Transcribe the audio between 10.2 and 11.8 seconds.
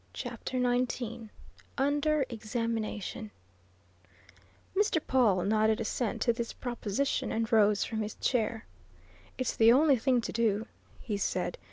to do," he said.